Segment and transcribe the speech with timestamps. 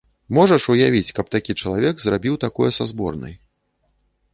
[0.37, 3.41] Можаш уявіць, каб такі чалавек зрабіў такое са зборнай?